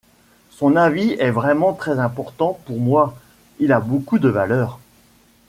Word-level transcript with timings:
Son 0.49 0.77
avis 0.77 1.11
est 1.19 1.29
vraiment 1.29 1.73
très 1.73 1.99
important 1.99 2.57
pour 2.65 2.79
moi, 2.79 3.13
il 3.59 3.71
a 3.71 3.79
beaucoup 3.79 4.17
de 4.17 4.29
valeur. 4.29 4.79